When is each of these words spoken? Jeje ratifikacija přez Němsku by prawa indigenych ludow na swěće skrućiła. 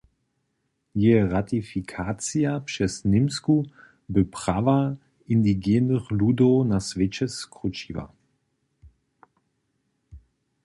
Jeje 0.95 1.27
ratifikacija 1.31 2.59
přez 2.59 3.03
Němsku 3.03 3.55
by 4.09 4.23
prawa 4.23 4.97
indigenych 5.35 6.05
ludow 6.19 6.55
na 6.71 6.79
swěće 6.87 7.27
skrućiła. 7.39 8.05